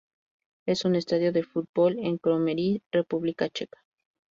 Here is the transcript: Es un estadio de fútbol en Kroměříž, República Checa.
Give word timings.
Es 0.65 0.83
un 0.83 0.95
estadio 0.95 1.31
de 1.31 1.43
fútbol 1.43 1.95
en 1.99 2.17
Kroměříž, 2.17 2.81
República 2.91 3.49
Checa. 3.49 3.77